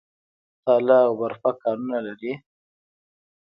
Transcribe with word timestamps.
تاله 0.63 0.97
او 1.07 1.11
برفک 1.21 1.55
کانونه 1.63 1.97
لري؟ 2.05 2.33